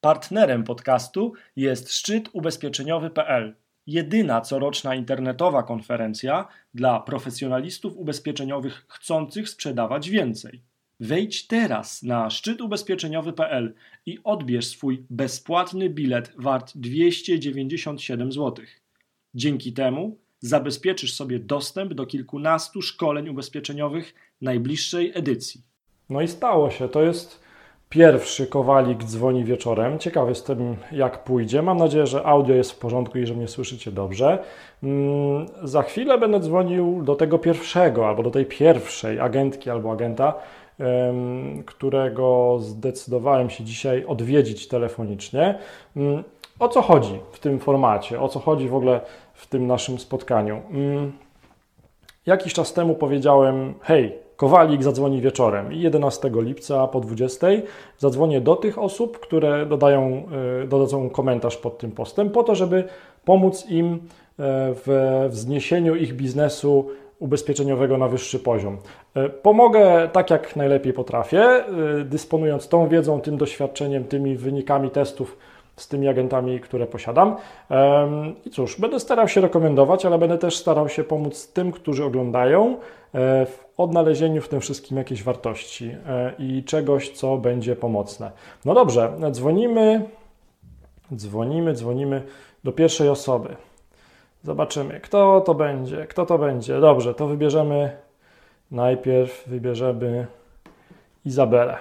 [0.00, 3.56] Partnerem podcastu jest szczyt ubezpieczeniowy.pl,
[3.86, 10.62] jedyna coroczna internetowa konferencja dla profesjonalistów ubezpieczeniowych chcących sprzedawać więcej.
[11.00, 13.74] Wejdź teraz na szczytubezpieczeniowy.pl
[14.06, 18.64] i odbierz swój bezpłatny bilet wart 297 zł.
[19.34, 25.62] Dzięki temu zabezpieczysz sobie dostęp do kilkunastu szkoleń ubezpieczeniowych najbliższej edycji.
[26.08, 26.88] No i stało się.
[26.88, 27.47] To jest
[27.88, 29.98] pierwszy Kowalik dzwoni wieczorem.
[29.98, 31.62] Ciekawy jestem, jak pójdzie.
[31.62, 34.38] Mam nadzieję, że audio jest w porządku i że mnie słyszycie dobrze.
[34.82, 40.34] Mm, za chwilę będę dzwonił do tego pierwszego albo do tej pierwszej agentki albo agenta,
[41.66, 45.58] którego zdecydowałem się dzisiaj odwiedzić telefonicznie.
[45.96, 46.24] Mm,
[46.58, 48.20] o co chodzi w tym formacie?
[48.20, 49.00] O co chodzi w ogóle
[49.34, 50.62] w tym naszym spotkaniu?
[50.70, 51.12] Mm,
[52.26, 57.46] jakiś czas temu powiedziałem: Hej, Kowalik zadzwoni wieczorem i 11 lipca po 20
[57.98, 60.22] zadzwonię do tych osób, które dodają,
[60.62, 62.84] e, dodadzą komentarz pod tym postem, po to, żeby
[63.24, 63.98] pomóc im e,
[64.74, 68.76] w wzniesieniu ich biznesu ubezpieczeniowego na wyższy poziom.
[69.14, 71.64] E, pomogę tak, jak najlepiej potrafię,
[72.04, 75.38] dysponując tą wiedzą, tym doświadczeniem, tymi wynikami testów
[75.76, 77.36] z tymi agentami, które posiadam.
[78.44, 82.76] I cóż, będę starał się rekomendować, ale będę też starał się pomóc tym, którzy oglądają
[83.46, 88.30] w odnalezieniu w tym wszystkim jakiejś wartości e, i czegoś, co będzie pomocne.
[88.64, 90.08] No dobrze, dzwonimy,
[91.14, 92.22] dzwonimy, dzwonimy
[92.64, 93.56] do pierwszej osoby.
[94.42, 96.80] Zobaczymy, kto to będzie, kto to będzie.
[96.80, 97.96] Dobrze, to wybierzemy
[98.70, 100.26] najpierw, wybierzemy
[101.24, 101.76] Izabelę.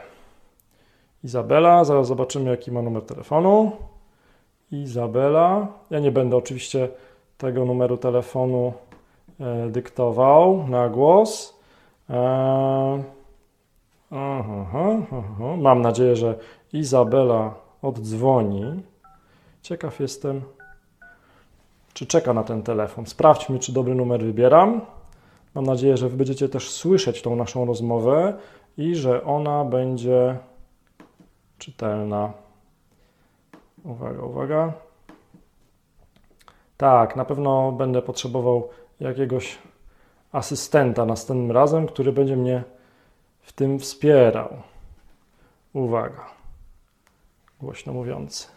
[1.23, 3.71] Izabela, zaraz zobaczymy jaki ma numer telefonu.
[4.71, 5.67] Izabela.
[5.89, 6.89] Ja nie będę oczywiście
[7.37, 8.73] tego numeru telefonu
[9.39, 11.56] e, dyktował na głos.
[12.09, 13.03] E.
[15.57, 16.39] Mam nadzieję, że
[16.73, 18.83] Izabela oddzwoni.
[19.61, 20.41] Ciekaw jestem,
[21.93, 23.05] czy czeka na ten telefon.
[23.05, 24.81] Sprawdźmy, czy dobry numer wybieram.
[25.55, 28.37] Mam nadzieję, że wy będziecie też słyszeć tą naszą rozmowę
[28.77, 30.37] i że ona będzie
[31.57, 32.33] czytelna.
[33.83, 34.73] Uwaga, uwaga.
[36.77, 38.69] Tak, na pewno będę potrzebował
[38.99, 39.57] jakiegoś
[40.31, 42.63] asystenta następnym razem, który będzie mnie
[43.41, 44.49] w tym wspierał.
[45.73, 46.25] Uwaga.
[47.61, 48.47] Głośno mówiący.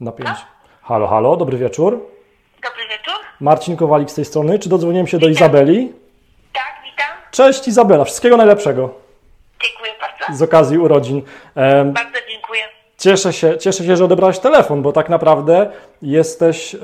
[0.00, 0.30] Na pięć.
[0.82, 1.92] Halo, halo, dobry wieczór.
[2.62, 3.14] Dobry wieczór.
[3.40, 4.58] Marcin Kowalik z tej strony.
[4.58, 5.92] Czy dodzwoniłem się do Izabeli?
[7.36, 8.90] Cześć Izabela, wszystkiego najlepszego
[9.62, 10.38] Dziękuję bardzo.
[10.38, 11.22] z okazji urodzin.
[11.84, 12.62] Bardzo dziękuję.
[12.98, 15.70] Cieszę się, cieszę się, że odebrałeś telefon, bo tak naprawdę
[16.02, 16.76] jesteś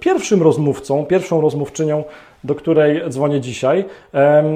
[0.00, 2.04] pierwszym rozmówcą, pierwszą rozmówczynią,
[2.44, 3.84] do której dzwonię dzisiaj.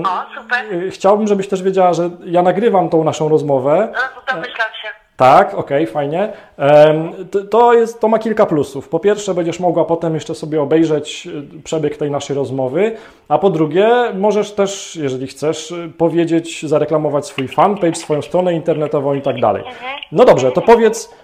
[0.07, 0.65] O, super.
[0.91, 3.89] Chciałbym, żebyś też wiedziała, że ja nagrywam tą naszą rozmowę.
[3.93, 4.89] No to domyślam się.
[5.21, 6.33] Tak, okej, fajnie.
[6.59, 7.13] Em,
[7.51, 8.89] to- jest, to ma kilka plusów.
[8.89, 12.93] Po pierwsze, będziesz mogła potem jeszcze sobie obejrzeć y, przebieg tej naszej rozmowy,
[13.29, 19.15] a po drugie, możesz też, jeżeli chcesz, y, powiedzieć, zareklamować swój fanpage, swoją stronę internetową
[19.15, 19.63] i tak dalej.
[20.13, 21.15] No dobrze, to powiedz,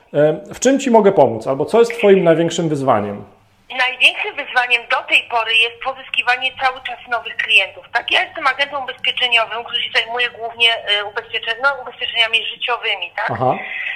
[0.55, 3.36] w czym Ci mogę pomóc, albo co jest Twoim największym wyzwaniem?
[3.71, 7.87] Największym wyzwaniem do tej pory jest pozyskiwanie cały czas nowych klientów.
[7.93, 13.31] Tak, ja jestem agentem ubezpieczeniowym, który się zajmuje głównie e, ubezpieczeń, no, ubezpieczeniami życiowymi, tak?
[13.31, 13.55] Aha,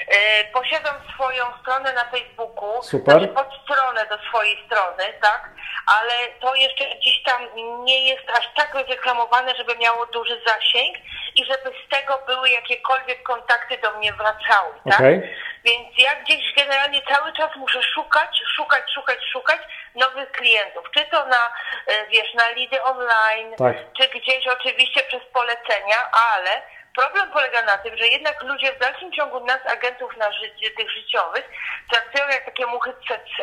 [0.08, 3.14] E, Posiadam swoją stronę na Facebooku, Super.
[3.18, 5.50] znaczy podstronę do swojej strony, tak?
[5.86, 7.42] Ale to jeszcze gdzieś tam
[7.84, 10.96] nie jest aż tak reklamowane, żeby miało duży zasięg
[11.36, 14.94] i żeby z tego były jakiekolwiek kontakty do mnie wracały, tak?
[15.00, 15.34] Okej.
[15.64, 19.60] Więc ja gdzieś generalnie cały czas muszę szukać, szukać, szukać, szukać
[19.94, 20.84] nowych klientów.
[20.94, 21.52] Czy to na,
[21.86, 23.76] e, wiesz, na lidy online, Tak.
[23.96, 25.96] czy gdzieś oczywiście przez polecenia,
[26.32, 26.62] ale
[26.96, 30.90] problem polega na tym, że jednak ludzie w dalszym ciągu nas, agentów na życie, tych
[30.90, 31.50] życiowych,
[31.92, 33.42] traktują jak takie muchy CC.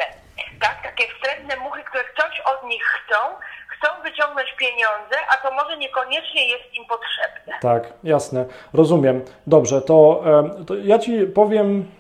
[0.62, 0.84] Tak?
[0.84, 3.16] Takie wstrętne muchy, które coś od nich chcą,
[3.68, 7.60] chcą wyciągnąć pieniądze, a to może niekoniecznie jest im potrzebne.
[7.62, 9.26] tak, jasne, rozumiem.
[9.48, 10.24] Dobrze, to,
[10.68, 11.92] to ja Ci powiem,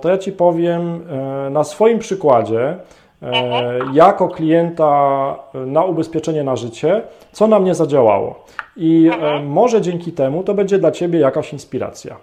[0.00, 1.04] to ja Ci powiem
[1.46, 2.76] e, na swoim przykładzie,
[3.22, 7.02] e, jako klienta e, na ubezpieczenie na życie,
[7.32, 8.44] co na mnie zadziałało.
[8.76, 12.16] I e, może dzięki temu to będzie dla Ciebie jakaś inspiracja.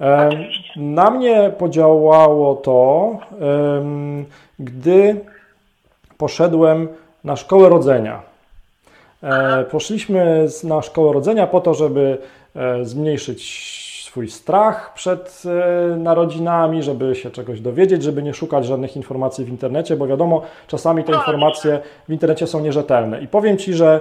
[0.00, 0.30] E,
[0.76, 3.10] Na mnie podziałało to,
[4.58, 5.20] gdy
[6.18, 6.88] poszedłem
[7.24, 8.22] na szkołę rodzenia.
[9.22, 12.18] E, Poszliśmy na szkołę rodzenia po to, żeby
[12.56, 13.83] e, zmniejszyć
[14.14, 19.48] swój strach przed e, narodzinami, żeby się czegoś dowiedzieć, żeby nie szukać żadnych informacji w
[19.48, 23.22] internecie, bo wiadomo, czasami te informacje w internecie są nierzetelne.
[23.22, 24.00] I powiem Ci, że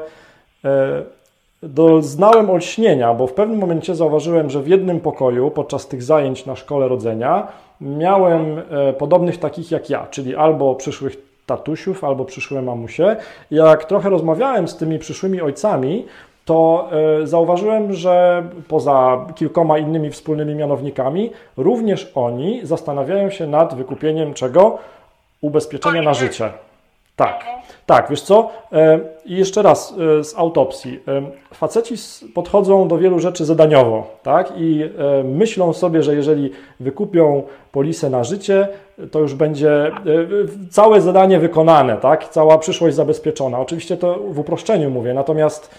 [1.64, 6.56] doznałem olśnienia, bo w pewnym momencie zauważyłem, że w jednym pokoju podczas tych zajęć na
[6.56, 7.48] szkole rodzenia
[7.82, 8.62] miałem
[8.98, 13.16] podobnych takich jak ja, czyli albo przyszłych tatusiów albo przyszłe mamusie.
[13.52, 16.06] Jak trochę rozmawiałem z tymi przyszłymi ojcami,
[16.46, 16.90] to
[17.22, 24.78] e, zauważyłem, że poza kilkoma innymi wspólnymi mianownikami, również oni zastanawiają się nad wykupieniem czego?
[25.42, 26.50] Ubezpieczenia na życie.
[27.16, 27.46] Tak,
[27.86, 28.50] tak, wiesz co?
[28.72, 31.00] E, I jeszcze raz e, z autopsji.
[31.54, 31.96] Faceci
[32.34, 34.54] podchodzą do wielu rzeczy zadaniowo, tak?
[34.58, 34.90] I
[35.24, 38.68] myślą sobie, że jeżeli wykupią polisę na życie,
[39.12, 39.92] to już będzie
[40.70, 42.30] całe zadanie wykonane, tak?
[42.30, 43.60] Cała przyszłość zabezpieczona.
[43.60, 45.76] Oczywiście to w uproszczeniu mówię, natomiast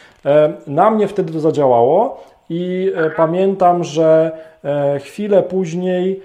[0.66, 4.32] na mnie wtedy to zadziałało i pamiętam, że
[5.00, 6.20] chwilę później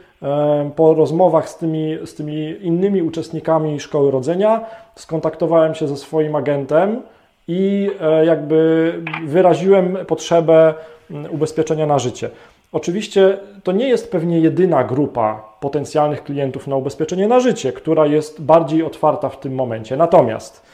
[0.75, 7.01] po rozmowach z tymi, z tymi innymi uczestnikami szkoły rodzenia skontaktowałem się ze swoim agentem
[7.48, 8.94] i e, jakby
[9.25, 10.74] wyraziłem potrzebę
[11.12, 12.30] mm, ubezpieczenia na życie.
[12.71, 18.42] Oczywiście to nie jest pewnie jedyna grupa potencjalnych klientów na ubezpieczenie na życie, która jest
[18.42, 19.98] bardziej otwarta w tym momencie.
[19.98, 20.66] Natomiast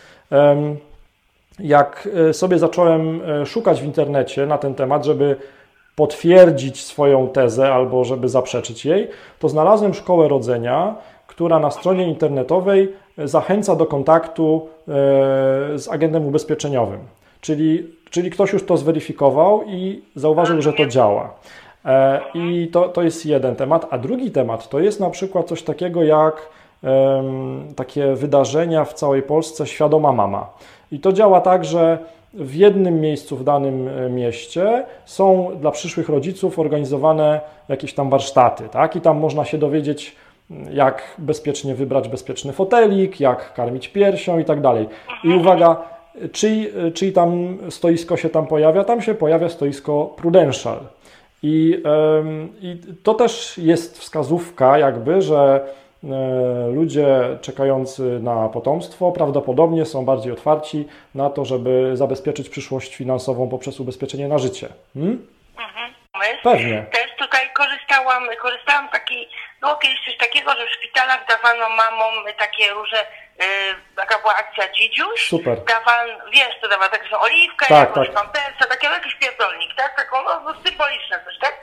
[1.60, 5.36] jak e, sobie zacząłem e, szukać w internecie na ten temat, żeby
[5.96, 9.08] potwierdzić swoją tezę albo żeby zaprzeczyć jej,
[9.40, 10.96] to znalazłem szkołę rodzenia,
[11.28, 14.92] która na stronie internetowej zachęca do kontaktu e,
[15.80, 17.00] z agentem ubezpieczeniowym.
[17.42, 21.34] Czyli, czyli ktoś już to zweryfikował i zauważył, że to działa.
[21.86, 23.88] E, I to, to jest jeden temat.
[23.90, 26.50] A drugi temat to jest na przykład coś takiego jak
[27.76, 30.50] takie wydarzenia w całej Polsce Świadoma Mama.
[30.92, 32.00] I to działa tak, że
[32.36, 38.64] w jednym miejscu w danym e, mieście są dla przyszłych rodziców organizowane jakieś tam warsztaty,
[38.72, 38.96] tak?
[38.96, 40.16] I tam można się dowiedzieć,
[40.72, 44.88] jak bezpiecznie wybrać bezpieczny fotelik, jak karmić piersią i tak dalej.
[45.24, 45.84] I uwaga,
[46.32, 48.84] czyj, czyj tam stoisko się tam pojawia?
[48.84, 50.80] Tam się pojawia stoisko Prudential.
[51.44, 51.84] I,
[52.62, 55.66] I to też jest wskazówka, jakby, że
[56.74, 57.08] ludzie
[57.42, 64.28] czekający na potomstwo prawdopodobnie są bardziej otwarci na to, żeby zabezpieczyć przyszłość finansową poprzez ubezpieczenie
[64.28, 64.70] na życie.
[64.94, 65.28] Hmm?
[65.58, 65.94] Mhm.
[66.44, 66.86] Pewnie.
[66.92, 69.28] Też tutaj korzystałam, korzystałam taki,
[69.62, 72.98] było kiedyś coś takiego, że w szpitalach dawano mamom takie różne,
[73.40, 73.46] yy,
[73.96, 75.28] taka była akcja dzidziuś.
[75.28, 75.58] Super.
[75.64, 78.16] Dawano, wiesz, to dawa taką oliwkę, tak, jakąś tak.
[78.16, 79.96] pampersa, taki jakiś pierdolnik, tak?
[79.96, 81.55] Taką no, symboliczne coś, tak?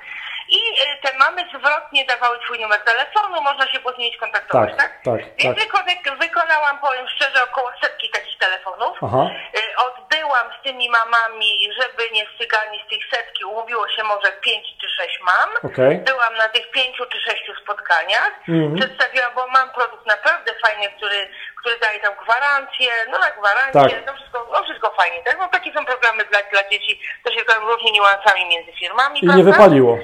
[0.63, 4.71] I y, te mamy zwrotnie dawały swój numer telefonu, można się po z nimi skontaktować,
[4.71, 4.79] tak?
[4.79, 5.03] tak?
[5.05, 6.19] tak Więc tak.
[6.19, 8.99] wykonałam, powiem szczerze, około setki takich telefonów.
[9.03, 9.31] Aha.
[9.59, 14.67] Y, odbyłam z tymi mamami, żeby nie stygali z tych setki, umówiło się może pięć
[14.81, 15.73] czy sześć mam.
[15.73, 15.95] Okay.
[16.07, 18.33] Byłam na tych pięciu czy sześciu spotkaniach.
[18.49, 18.77] Mhm.
[18.77, 21.29] Przedstawiłam, bo mam produkt naprawdę fajny, który,
[21.61, 24.07] który daje tam gwarancję, no na gwarancję, tak.
[24.07, 25.37] no wszystko, no wszystko fajnie, tak?
[25.39, 29.25] No takie są programy dla, dla dzieci, to się różni niuansami między firmami.
[29.25, 29.99] I nie wypaliło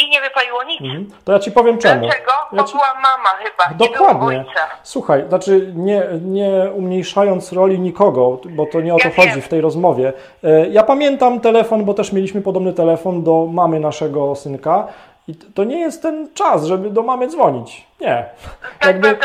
[0.00, 0.80] i nie wypaliło nic.
[0.80, 1.10] Mhm.
[1.24, 2.00] To ja ci powiem czemu.
[2.00, 2.32] Dlaczego?
[2.52, 2.72] Ja ci...
[2.72, 4.36] była mama chyba, Dokładnie.
[4.36, 4.44] nie.
[4.82, 9.42] Słuchaj, znaczy nie, nie umniejszając roli nikogo, bo to nie o to ja chodzi wiem.
[9.42, 10.12] w tej rozmowie.
[10.44, 14.86] E, ja pamiętam telefon, bo też mieliśmy podobny telefon do mamy naszego synka.
[15.28, 17.86] I to nie jest ten czas, żeby do mamy dzwonić.
[18.00, 18.24] Nie.
[18.80, 19.18] Tak jakby.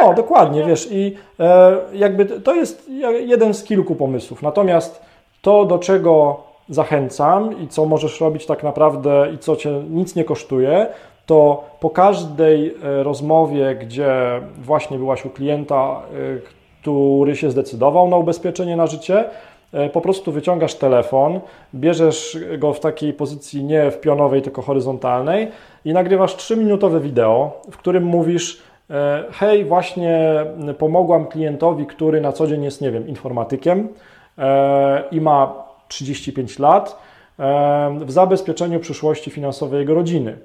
[0.00, 4.42] No, dokładnie, wiesz, i e, jakby to jest jeden z kilku pomysłów.
[4.42, 5.02] Natomiast
[5.42, 10.24] to, do czego zachęcam i co możesz robić tak naprawdę i co cię nic nie
[10.24, 10.86] kosztuje,
[11.26, 18.16] to po każdej e, rozmowie, gdzie właśnie byłaś u klienta, e, który się zdecydował na
[18.16, 19.24] ubezpieczenie na życie,
[19.72, 21.40] e, po prostu wyciągasz telefon,
[21.74, 25.48] bierzesz go w takiej pozycji nie w pionowej, tylko horyzontalnej
[25.84, 28.62] i nagrywasz 3-minutowe wideo, w którym mówisz:
[29.32, 30.44] Hej, właśnie
[30.78, 33.88] pomogłam klientowi, który na co dzień jest, nie wiem, informatykiem
[35.10, 35.63] i ma
[35.94, 36.98] 35 lat
[38.00, 40.36] w zabezpieczeniu przyszłości finansowej jego rodziny.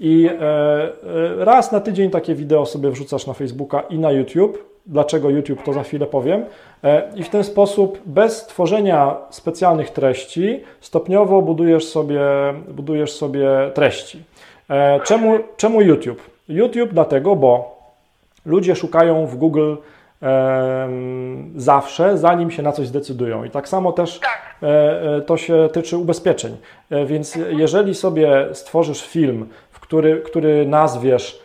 [0.00, 4.70] I e, e, raz na tydzień takie wideo sobie wrzucasz na Facebooka i na YouTube.
[4.86, 6.44] Dlaczego YouTube, to za chwilę powiem.
[6.84, 12.20] E, I w ten sposób, bez tworzenia specjalnych treści, stopniowo budujesz sobie,
[12.68, 14.22] budujesz sobie treści.
[15.04, 16.30] Czemu, czemu YouTube?
[16.48, 17.80] YouTube dlatego, bo
[18.46, 19.74] ludzie szukają w Google
[21.56, 23.44] zawsze, zanim się na coś zdecydują.
[23.44, 24.54] I tak samo też tak.
[24.62, 24.66] E,
[25.16, 26.56] e, to się tyczy ubezpieczeń.
[26.90, 31.42] E, więc jeżeli sobie stworzysz film, w który, który nazwiesz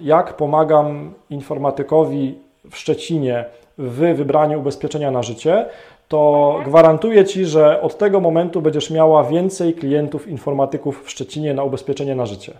[0.00, 2.38] jak pomagam informatykowi
[2.70, 3.44] w Szczecinie
[3.78, 5.66] w wybraniu ubezpieczenia na życie,
[6.08, 11.62] to gwarantuję Ci, że od tego momentu będziesz miała więcej klientów informatyków w Szczecinie na
[11.62, 12.52] ubezpieczenie na życie.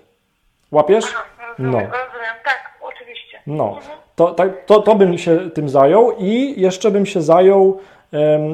[0.73, 1.05] Łapiesz?
[1.05, 1.78] Rozumiem, No.
[1.78, 3.40] rozumiem, tak, oczywiście.
[3.47, 3.78] No,
[4.18, 7.78] to, tak, to, to bym się tym zajął i jeszcze bym się zajął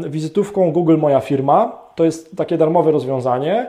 [0.09, 1.73] wizytówką Google Moja Firma.
[1.95, 3.67] To jest takie darmowe rozwiązanie.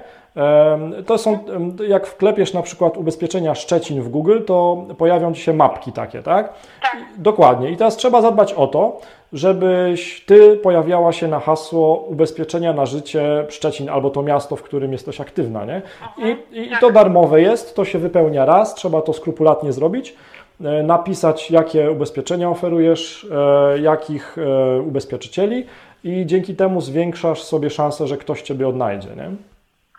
[1.06, 1.40] To są,
[1.88, 6.54] jak wklepiesz na przykład ubezpieczenia Szczecin w Google, to pojawią Ci się mapki takie, tak?
[6.82, 6.98] Tak.
[7.18, 7.72] Dokładnie.
[7.72, 9.00] I teraz trzeba zadbać o to,
[9.34, 14.92] żebyś Ty pojawiała się na hasło ubezpieczenia na życie Szczecin albo to miasto, w którym
[14.92, 15.82] jesteś aktywna, nie?
[16.18, 20.16] I, i, i to darmowe jest, to się wypełnia raz, trzeba to skrupulatnie zrobić
[20.60, 25.68] napisać, jakie ubezpieczenia oferujesz, e, jakich e, ubezpieczycieli
[26.04, 29.30] i dzięki temu zwiększasz sobie szansę, że ktoś Ciebie odnajdzie, nie?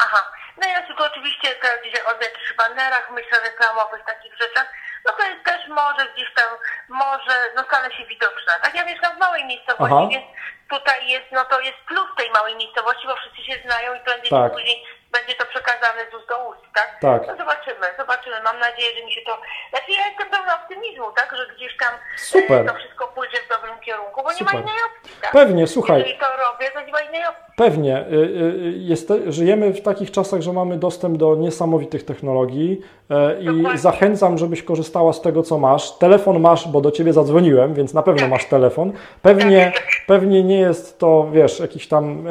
[0.04, 0.20] Aha.
[0.62, 1.48] No ja tylko oczywiście
[1.80, 4.72] gdzieś o jakichś banerach, myślę reklamowych, takich rzeczach,
[5.06, 6.48] no to jest też może gdzieś tam,
[6.88, 8.52] może, no stale się widoczna.
[8.62, 10.08] Tak ja mieszkam w małej miejscowości, Aha.
[10.10, 10.24] więc
[10.70, 14.30] tutaj jest, no to jest plus tej małej miejscowości, bo wszyscy się znają i prędzej
[14.30, 14.52] Tak.
[14.52, 14.78] później
[15.16, 16.88] będzie to przekazane z ust do ust, tak?
[17.08, 17.20] Tak.
[17.30, 18.36] No zobaczymy, zobaczymy.
[18.48, 19.32] Mam nadzieję, że mi się to...
[19.70, 21.28] Znaczy ja jestem pełna optymizmu, tak?
[21.38, 21.92] Że gdzieś tam
[22.32, 22.58] Super.
[22.60, 24.54] e, to wszystko pójdzie w dobrym kierunku, bo nie Super.
[24.54, 25.32] ma innej opcji, tak?
[25.32, 25.98] Pewnie, słuchaj.
[26.00, 27.46] Jeżeli to robię, to nie ma innej opcji.
[27.56, 27.94] Pewnie.
[27.98, 32.80] Y, y, Jest, żyjemy w takich czasach, że mamy dostęp do niesamowitych technologii
[33.10, 33.78] e, i Dokładnie.
[33.78, 35.98] zachęcam, żebyś korzystała z tego, co masz.
[35.98, 38.30] Telefon masz, bo do ciebie zadzwoniłem, więc na pewno Tak.
[38.30, 38.92] masz telefon.
[39.22, 39.72] Pewnie,
[40.06, 42.24] pewnie nie jest to, wiesz, jakiś tam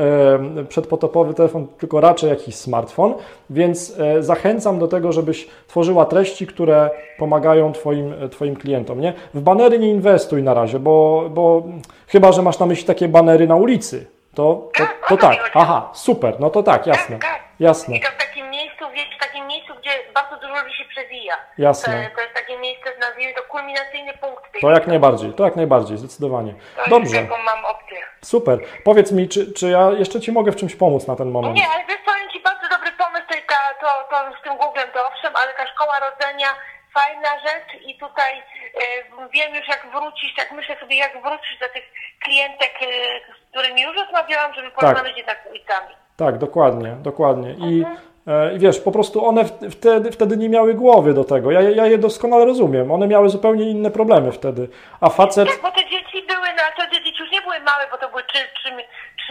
[0.60, 3.14] e, przedpotopowy telefon, tylko raczej jakiś smartfon,
[3.50, 9.00] więc e, zachęcam do tego, żebyś tworzyła treści, które pomagają twoim, twoim klientom.
[9.02, 9.14] Nie?
[9.34, 11.64] W banery nie inwestuj na razie, bo, bo
[12.08, 14.06] chyba, że masz na myśli takie banery na ulicy.
[14.34, 17.42] To, to, Tak, to tak, aha, super, no to tak, jasne, Tak, tak.
[17.60, 20.86] jasne, I to w takim miejscu, wiesz, w takim miejscu, gdzie bardzo dużo ludzi się
[20.86, 21.36] przewija.
[21.58, 22.10] Jasne.
[22.10, 25.56] To, to jest takie miejsce, nazwijmy to kulminacyjny punkt tej to jak najbardziej, to jak
[25.56, 26.54] najbardziej, zdecydowanie.
[26.54, 27.98] To jest Dobrze, taką mam opcję.
[28.22, 28.60] super.
[28.84, 31.56] Powiedz mi, czy, czy ja jeszcze Ci mogę w czymś pomóc na ten moment?
[31.56, 34.90] Nie, ale wiesz, powiem Ci bardzo dobry pomysł, to, ta, to, to z tym Googlem
[34.94, 36.48] to owszem, ale ta szkoła rodzenia,
[36.94, 41.70] fajna rzecz i tutaj e, wiem już jak wrócić, tak myślę sobie jak wrócić do
[41.70, 41.84] tych
[42.24, 42.86] klientek, e,
[43.34, 45.96] z którymi już rozmawiałam, żeby porozmawiać jednak z ulicami.
[46.18, 47.52] Tak, dokładnie, dokładnie.
[47.52, 47.98] I, Mhm.
[48.28, 51.52] E, i wiesz, po prostu one wtedy, wtedy nie miały głowy do tego.
[51.52, 52.92] Ja, ja je doskonale rozumiem.
[52.92, 54.70] One miały zupełnie inne problemy wtedy.
[55.02, 57.98] A facet, Tak, bo te dzieci były, to te dzieci już nie były małe, bo
[57.98, 58.72] to były 3, 3,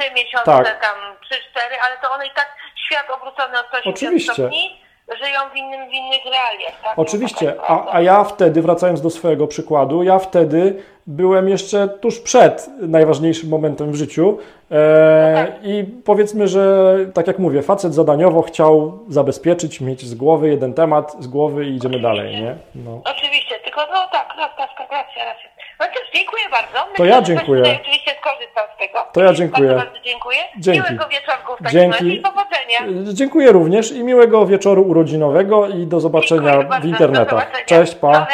[0.02, 0.80] 3 miesiące, Tak.
[0.80, 0.96] tam
[1.30, 4.32] 3-4, ale to one i tak świat obrócony o 180 Oczywiście.
[4.32, 6.80] stopni żyją w, innym, w innych realiach.
[6.84, 6.98] Tak?
[6.98, 11.48] Oczywiście, No, to tak a, a ja wtedy, wracając do swojego przykładu, ja wtedy byłem
[11.48, 14.38] jeszcze tuż przed najważniejszym momentem w życiu
[14.70, 20.74] e, i powiedzmy, że tak jak mówię, facet zadaniowo chciał zabezpieczyć, mieć z głowy jeden
[20.74, 22.56] temat, z głowy i idziemy dalej, nie?
[22.74, 23.00] No.
[23.04, 25.63] Oczywiście, tylko no tak, tak, tak, tak racja, racja.
[25.80, 26.92] No też dziękuję bardzo.
[26.96, 27.62] To ja że dziękuję.
[27.62, 28.98] tutaj Oczywiście skorzystał z tego.
[29.12, 29.68] To ja dziękuję.
[29.68, 30.38] Bardzo, bardzo dziękuję.
[30.58, 30.80] Dzięki.
[30.80, 31.98] Miłego wieczorku w takim Dzięki.
[31.98, 33.12] razie i powodzenia.
[33.12, 37.30] Dziękuję również i miłego wieczoru urodzinowego i do zobaczenia w internetach.
[37.30, 37.66] zobaczenia.
[37.66, 38.12] Cześć, pa.
[38.12, 38.26] No.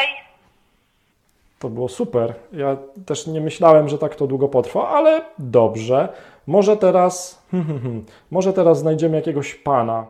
[1.59, 2.35] To było super.
[2.53, 6.09] Ja też nie myślałem, że tak to długo potrwa, ale dobrze.
[6.47, 7.43] Może teraz,
[8.31, 10.07] może teraz znajdziemy jakiegoś pana.